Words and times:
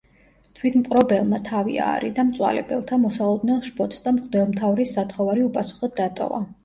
თვითმპყრობელმა 0.59 1.39
თავი 1.49 1.75
აარიდა 1.87 2.25
მწვალებელთა 2.29 2.99
მოსალოდნელ 3.03 3.61
შფოთს 3.67 4.01
და 4.07 4.15
მღვდელმთავრის 4.17 4.97
სათხოვარი 4.99 5.45
უპასუხოდ 5.51 5.95
დატოვა. 6.01 6.43